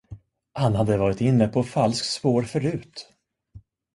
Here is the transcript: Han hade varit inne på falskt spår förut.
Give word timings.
Han 0.53 0.75
hade 0.75 0.97
varit 0.97 1.21
inne 1.21 1.47
på 1.47 1.63
falskt 1.63 2.05
spår 2.05 2.43
förut. 2.43 3.07